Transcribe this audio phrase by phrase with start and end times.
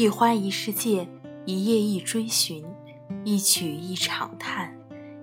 [0.00, 1.06] 一花一世界，
[1.44, 2.64] 一叶一追寻，
[3.22, 4.74] 一曲一长叹，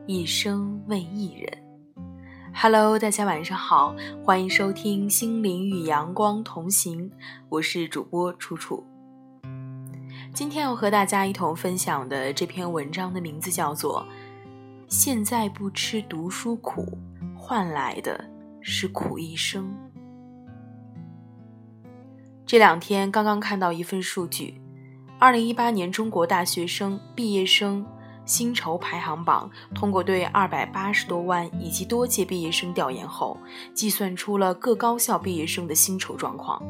[0.06, 1.52] 一生为一人。
[2.54, 7.10] Hello，大家晚上好，欢迎收听《心灵与阳光同行》，
[7.50, 8.86] 我是主播楚楚。
[10.32, 14.06] 今天要和大家一同分享的这篇文章的名字叫做
[14.88, 16.96] 《现在不吃读书苦，
[17.36, 18.24] 换来的
[18.62, 19.66] 是苦一生》。
[22.46, 24.62] 这两天刚刚看到一份数据，
[25.20, 27.84] 二零一八年中国大学生毕业生
[28.24, 33.36] 薪酬排行榜通过对二百八十多万以及多届毕业生调研后，
[33.74, 36.62] 计算出了各高校毕业生的薪酬状况。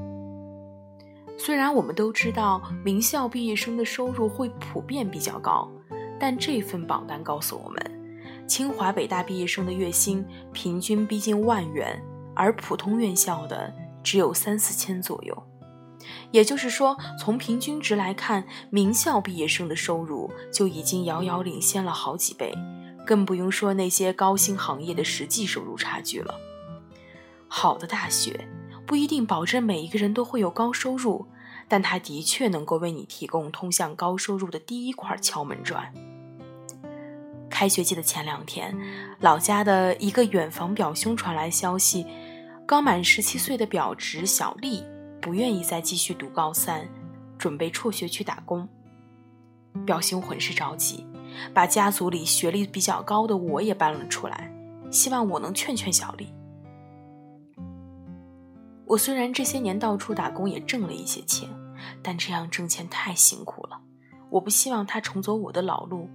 [1.37, 5.69] 虽然我们都知道名校毕业生的收入会普遍比较高，
[6.17, 12.01] 但这份榜单告诉我们，清华北大毕业生的月薪平均逼近万元，
[12.33, 15.43] 而普通院校的只有三四千左右。
[16.31, 22.53] 也就是说，从平均值来看，名校毕业生的收入就已经遥遥领先了好几倍，
[23.05, 26.35] 更不用说那些高薪行业的实际收入差距了。
[27.47, 28.47] 好的大学
[28.85, 31.27] 不一定保证每一个人都会有高收入，
[31.67, 35.93] 但它的确能够为你提供通向高收入的第一块敲门砖。
[37.49, 38.77] 开学季的前两天，
[39.19, 42.05] 老家的一个远房表兄传来消息，
[42.67, 44.83] 刚满十七岁的表侄小丽。
[45.21, 46.87] 不愿意再继续读高三，
[47.37, 48.67] 准备辍学去打工。
[49.85, 51.05] 表兄很是着急，
[51.53, 54.51] 把家族里学历比较高的我也搬了出来，
[54.91, 56.33] 希望我能劝劝小丽。
[58.85, 61.49] 我虽然这些年到处打工也挣了一些钱，
[62.01, 63.81] 但这样挣钱太辛苦了，
[64.29, 66.09] 我不希望他重走我的老路。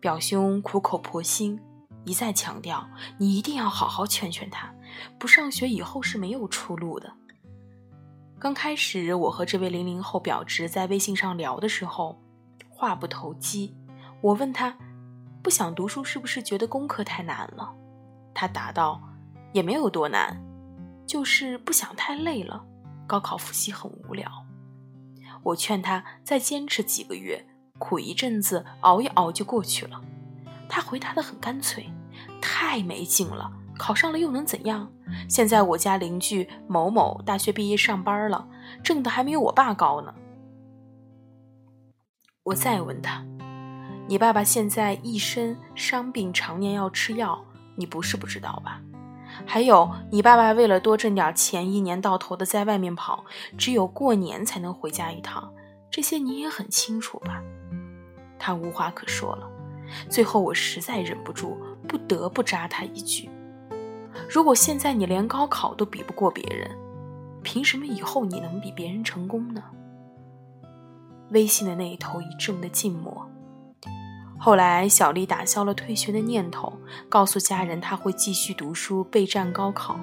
[0.00, 1.58] 表兄苦口婆心，
[2.04, 4.72] 一再强调：“你一定要好好劝劝他，
[5.18, 7.10] 不上学以后是没有出路的。”
[8.44, 12.20] 刚开始，我和这位零零后表侄在微信上聊的时候，
[12.68, 13.74] 话不投机。
[14.20, 14.76] 我问他，
[15.42, 17.74] 不想读书是不是觉得功课太难了？
[18.34, 19.00] 他答道，
[19.54, 20.38] 也没有多难，
[21.06, 22.62] 就是不想太累了。
[23.06, 24.30] 高考复习很无聊。
[25.42, 27.46] 我劝他再坚持几个月，
[27.78, 29.98] 苦一阵子，熬一熬就过去了。
[30.68, 31.90] 他回答的很干脆，
[32.42, 33.50] 太没劲了。
[33.78, 34.90] 考上了又能怎样？
[35.28, 38.48] 现在我家邻居某某大学毕业上班了，
[38.82, 40.14] 挣的还没有我爸高呢。
[42.44, 43.24] 我再问他
[44.06, 47.42] ：“你爸爸现在一身伤病，常年要吃药，
[47.76, 48.80] 你不是不知道吧？
[49.46, 53.24] 还有，你爸爸为了多挣点钱，一年到头的在外面跑，
[53.56, 55.52] 只有过年才能回家一趟，
[55.90, 57.42] 这些你也很清楚吧？”
[58.38, 59.48] 他无话可说了。
[60.10, 61.56] 最后，我实在忍不住，
[61.88, 63.30] 不得不扎他一句。
[64.28, 66.70] 如果现在你连高考都比不过别人，
[67.42, 69.62] 凭什么以后你能比别人成功呢？
[71.30, 73.28] 微信的那一头一阵的静默。
[74.38, 76.72] 后来，小丽打消了退学的念头，
[77.08, 79.98] 告诉家人她会继续读书备战高考。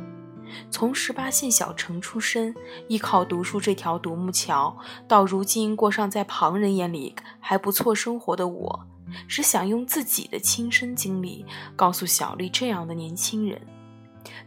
[0.70, 2.54] 从十八线小城出身，
[2.88, 4.76] 依靠读书这条独木桥，
[5.08, 8.88] 到如今过上在旁人眼里还不错生活的我，
[9.28, 11.46] 只想用自己的亲身经历
[11.76, 13.62] 告诉小丽这样的年轻人。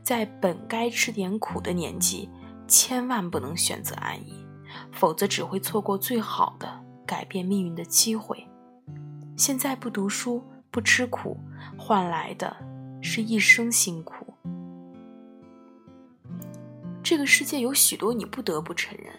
[0.03, 2.29] 在本该吃点苦的年纪，
[2.67, 4.35] 千万不能选择安逸，
[4.93, 8.47] 否则只会错过最好的改变命运的机会。
[9.37, 11.37] 现在不读书、不吃苦，
[11.77, 12.57] 换来的
[13.01, 14.35] 是一生辛苦。
[17.03, 19.13] 这个世界有许多你不得不承认，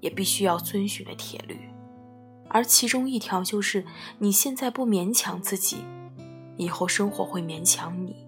[0.00, 1.68] 也必须要遵循的铁律，
[2.48, 3.84] 而其中一条就是：
[4.18, 5.84] 你现在不勉强自己，
[6.56, 8.21] 以后生活会勉强你。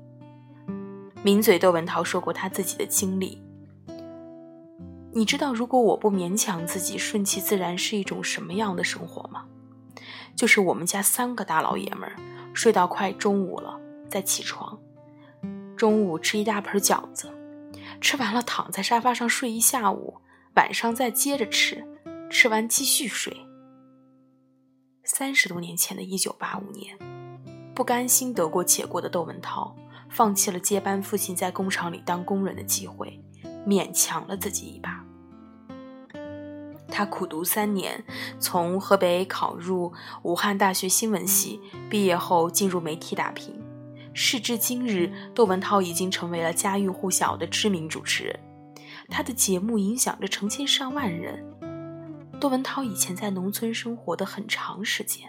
[1.25, 3.43] 抿嘴窦文涛说过他自己的经历。
[5.15, 9.47] 你知道，如果我不勉强自己，顺其自然是一种什么样的生活吗？
[10.37, 12.17] 就是我们家三个大老爷们儿
[12.53, 14.79] 睡到快中午了再起床，
[15.77, 17.31] 中午吃一大盆饺子，
[18.03, 20.19] 吃完了躺在沙发上睡一下午，
[20.57, 21.83] 晚上再接着吃，
[22.29, 23.35] 吃完继续睡。
[25.05, 26.99] 三十多年前的一九八五年，
[27.75, 29.75] 不甘心得过且过的窦文涛。
[30.15, 33.21] 放弃了接班父亲在工厂里当工人的机会，
[33.67, 35.05] 勉强了自己一把。
[36.89, 38.05] 他苦读三年，
[38.39, 43.61] 从河北考入武汉大学新闻系，毕业后进入媒体打拼。
[44.13, 48.39] 时至今日，窦文涛已经成为了家喻户晓的知名主持人，
[49.09, 51.45] 他的节目影响着成千上万人。
[52.41, 55.29] 窦文涛以前在农村生活的很长时间，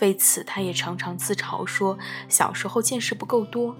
[0.00, 1.98] 为此他也常常自嘲说，
[2.30, 3.76] 小时候见识不够多。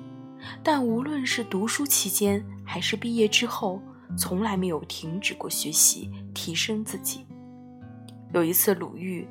[0.62, 3.80] 但无论是读书期间，还是毕业之后，
[4.16, 7.26] 从来没有停止过学习，提升自己。
[8.32, 9.26] 有一次，鲁豫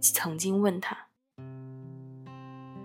[0.00, 0.96] 曾经问他：“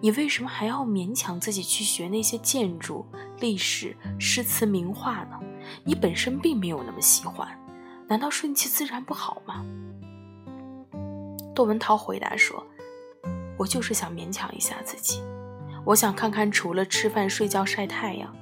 [0.02, 3.06] 你为什么还要勉强自己去学那些建筑、
[3.40, 5.40] 历史、诗词、名画呢？
[5.84, 7.48] 你本身并没有那么喜欢，
[8.08, 9.66] 难道顺其自然不好吗？”
[11.56, 12.66] 窦文涛回答说
[13.58, 15.22] ：“我就是想勉强一下自己，
[15.86, 18.36] 我想看看除了吃饭、睡觉、晒太阳，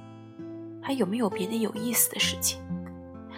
[0.82, 2.60] 还有没有别的有意思的事情。”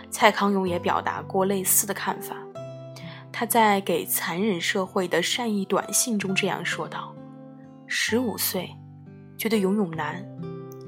[0.09, 2.37] 蔡康永也表达过类似的看法。
[3.33, 7.15] 他在给残忍社会的善意短信中这样说道
[7.87, 8.71] ：“十五岁，
[9.37, 10.25] 觉得游泳难，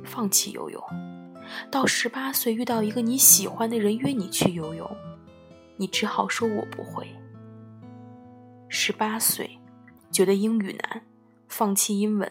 [0.04, 0.80] 放弃游泳；
[1.70, 4.90] 到十八岁，遇到一个你喜欢的人约你去游泳，
[5.76, 7.06] 你只好说我不会。
[8.70, 9.58] 十八岁，
[10.10, 11.02] 觉得英语难，
[11.48, 12.26] 放弃英文；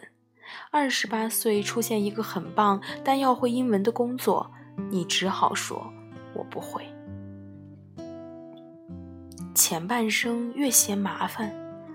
[0.72, 4.52] 二十八岁，出现一个很棒但要会英文的工作，
[4.90, 5.92] 你只好说
[6.34, 6.84] 我不会。”
[9.54, 11.52] 前半生越嫌麻烦，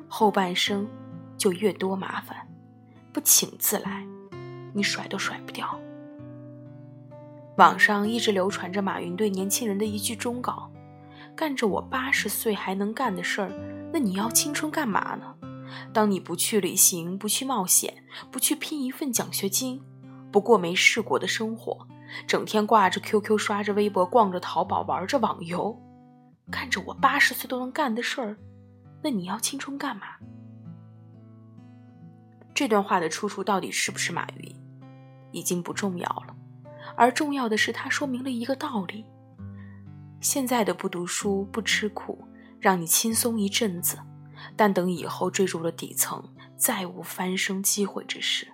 [0.08, 0.88] 后半生
[1.38, 2.37] 就越多麻烦，
[3.12, 4.04] 不请自来，
[4.72, 5.78] 你甩都甩不掉。
[7.58, 10.70] 网上一直流传着马云对年轻人的一句忠告
[11.37, 13.52] ：“干着我八十岁还能干的事儿，
[13.93, 15.34] 那你要青春干嘛呢？
[15.92, 19.82] 当你不去旅行，不去冒险，不去拼一份奖学金，
[20.30, 21.86] 不过没试过的生活，
[22.26, 25.78] 整天挂着 QQ，刷着微博，逛着淘宝，玩着网游。”
[26.50, 28.36] 看着我八十岁都能干的事儿，
[29.02, 30.02] 那你要青春干嘛？
[32.52, 34.54] 这段话的出处到底是不是马云，
[35.30, 36.36] 已经不重要了，
[36.94, 39.06] 而重要的是它说明了一个道理：
[40.20, 42.19] 现在的不读书不吃苦，
[42.60, 43.98] 让你轻松一阵子，
[44.56, 46.22] 但等以后坠入了底层，
[46.56, 48.48] 再无翻身机会之时，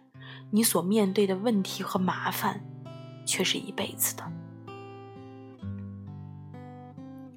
[0.50, 2.64] 你所面对的问题和麻烦，
[3.26, 4.25] 却是一辈子的。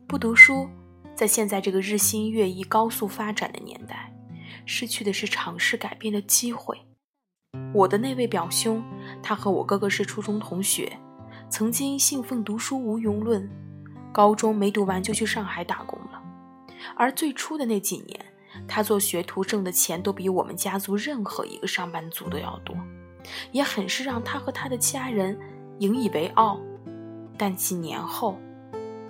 [0.07, 0.69] 不读书，
[1.15, 4.13] 在现在这个日新月异、高速发展的年代，
[4.65, 6.77] 失去的是尝试改变的机会。
[7.73, 8.83] 我的那位表兄，
[9.23, 10.97] 他和我哥哥是初中同学，
[11.49, 13.49] 曾经信奉读书无用论，
[14.11, 16.21] 高中没读完就去上海打工了。
[16.95, 18.30] 而最初的那几年，
[18.73, 22.73] 他做学徒挣的钱都比我们家族任何一个上班族都要多，
[23.51, 25.37] 也很是让他和他的家人
[25.79, 26.57] 引以为傲。
[27.37, 28.39] 但几年后，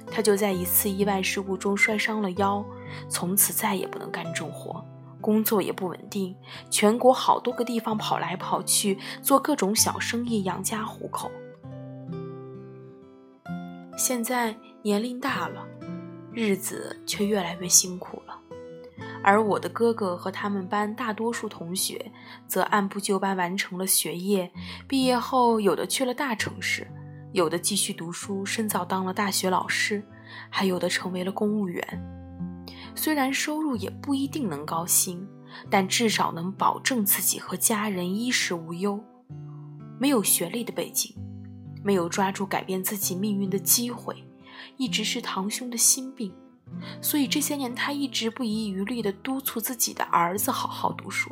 [0.07, 2.65] 他就在一次意外事故中摔伤了腰，
[3.07, 4.83] 从此再也不能干重活，
[5.21, 6.35] 工作也不稳定，
[6.71, 11.29] 全国好多个地方跑来跑去，做各种小生意养家糊口。
[13.95, 15.67] 现在年龄大了，
[16.33, 18.40] 日子却越来越辛苦了，
[19.23, 22.12] 而我的哥哥和他们班大多数同学，
[22.47, 24.51] 则按部就班完成了学业，
[24.88, 26.88] 毕业后有的去了大城市。
[27.33, 30.03] 有的继续读书深造当了大学老师，
[30.50, 31.81] 还有的成为了公务员。
[32.94, 35.25] 虽然收入也不一定能高薪，
[35.69, 39.01] 但至少能保证自己和家人衣食无忧。
[39.97, 41.15] 没有学历的背景，
[41.83, 44.27] 没有抓住改变自己命运的机会，
[44.75, 46.33] 一直是堂兄的心病。
[47.01, 51.31] 所以这些年，他一直不遗余力地督促自己的儿子好好读书，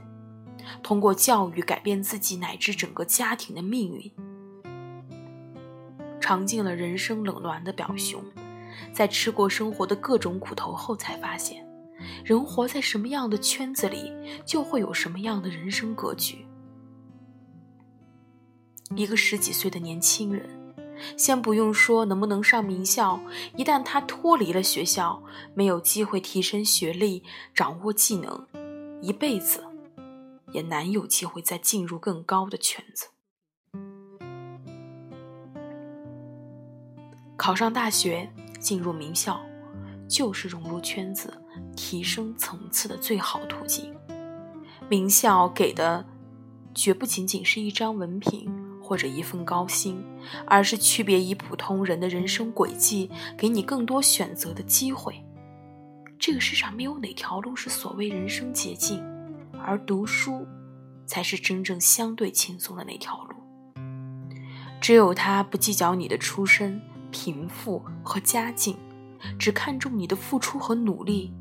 [0.83, 4.12] 通过教育改变自己乃至整个家庭的命运。
[6.19, 8.24] 尝尽了人生冷暖的表兄，
[8.93, 11.65] 在吃过生活的各种苦头后，才发现，
[12.24, 14.12] 人活在什么样的圈子里，
[14.45, 16.45] 就会有什么样的人生格局。
[18.95, 20.50] 一个十几岁的年轻人，
[21.18, 23.20] 先不用说能不能上名校，
[23.56, 25.22] 一旦他脱离了学校，
[25.53, 28.48] 没有机会提升学历、掌握技能，
[29.01, 29.63] 一辈子
[30.51, 33.08] 也难有机会再进入更高的圈子。
[37.38, 38.29] 考上大学，
[38.60, 39.39] 进入名校，
[40.10, 41.34] 就是融入圈子、
[41.75, 43.96] 提升层次的最好途径。
[44.89, 46.06] 名校给的，
[46.74, 48.59] 绝不仅仅是一张文凭
[48.89, 50.03] 或者一份高薪，
[50.48, 55.24] 而是区别于普通人的人生轨迹，给你更多选择的机会。
[56.17, 59.00] 这个世上没有哪条路是所谓人生捷径，
[59.63, 60.43] 而读书，
[61.05, 63.36] 才是真正相对轻松的那条路。
[64.81, 66.81] 只有他不计较你的出身。
[67.12, 68.77] 贫富和家境，
[69.39, 71.34] 只看重你的付出和努力。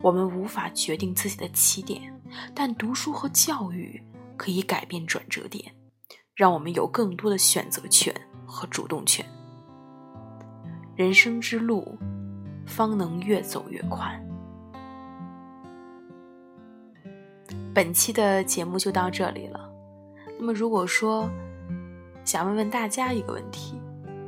[0.00, 2.12] 我们无法决定自己的起点，
[2.52, 4.02] 但读书和教育
[4.36, 5.72] 可以改变转折点，
[6.36, 8.14] 让我们有更多的选择权
[8.44, 9.24] 和主动权。
[10.94, 11.98] 人生之路
[12.66, 14.22] 方能越走越宽。
[17.74, 19.68] 本期的节目就到这里了。
[20.38, 21.26] 那么如果说
[22.22, 23.80] 想问问大家一个问题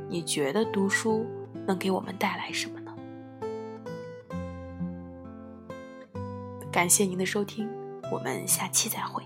[0.09, 1.27] 你觉得读书
[1.67, 2.91] 能给我们带来什么呢？
[6.71, 7.69] 感谢您的收听
[8.11, 9.23] 我们下期再会。